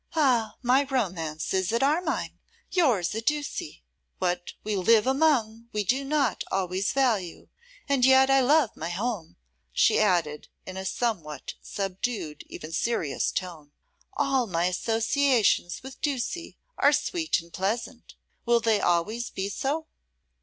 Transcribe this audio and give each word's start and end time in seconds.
'Ah! 0.15 0.55
my 0.63 0.81
romance 0.85 1.53
is 1.53 1.71
at 1.71 1.83
Armine; 1.83 2.39
yours 2.71 3.13
at 3.13 3.27
Ducie. 3.27 3.83
What 4.17 4.53
we 4.63 4.75
live 4.75 5.05
among, 5.05 5.69
we 5.73 5.83
do 5.83 6.03
not 6.03 6.43
always 6.49 6.91
value. 6.91 7.49
And 7.87 8.03
yet 8.03 8.27
I 8.31 8.39
love 8.41 8.75
my 8.75 8.89
home,' 8.89 9.35
she 9.71 9.99
added, 9.99 10.47
in 10.65 10.75
a 10.75 10.85
somewhat 10.87 11.53
subdued, 11.61 12.43
even 12.47 12.71
serious 12.71 13.31
tone; 13.31 13.73
'all 14.13 14.47
my 14.47 14.65
associations 14.65 15.83
with 15.83 16.01
Ducie 16.01 16.57
are 16.79 16.93
sweet 16.93 17.39
and 17.39 17.53
pleasant. 17.53 18.15
Will 18.43 18.59
they 18.59 18.81
always 18.81 19.29
be 19.29 19.49
so? 19.49 19.85